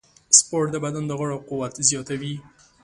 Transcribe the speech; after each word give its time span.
سپورت 0.37 0.69
د 0.71 0.75
بدن 0.85 1.03
د 1.07 1.11
غړو 1.19 1.37
قوت 1.49 1.73
زیاتوي. 1.89 2.35